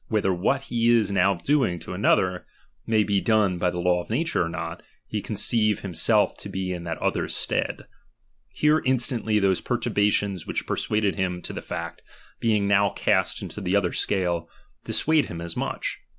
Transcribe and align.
v^hether 0.09 0.35
what 0.35 0.61
he 0.63 0.89
is 0.97 1.11
now 1.11 1.35
doing 1.35 1.77
to 1.77 1.93
another 1.93 2.47
may 2.87 3.03
be 3.03 3.21
''«3one 3.23 3.59
by 3.59 3.69
the 3.69 3.77
law 3.77 4.01
of 4.01 4.09
nature 4.09 4.43
or 4.43 4.49
not, 4.49 4.81
he 5.05 5.21
conceive 5.21 5.81
inimself 5.83 6.35
to 6.37 6.49
be 6.49 6.73
in 6.73 6.83
that 6.85 6.97
other's 6.97 7.35
stead. 7.35 7.85
Here 8.49 8.81
instantly 8.83 9.37
~*i.hose 9.39 9.61
perturbations 9.61 10.47
which 10.47 10.65
persuaded 10.65 11.17
him 11.17 11.39
to 11.43 11.53
the 11.53 11.61
r^Eact, 11.61 11.99
being 12.39 12.67
now 12.67 12.89
cast 12.89 13.43
into 13.43 13.61
the 13.61 13.75
other 13.75 13.93
scale, 13.93 14.49
dissuade 14.85 15.27
IMnim 15.27 15.43
as 15.43 15.55
much. 15.55 15.99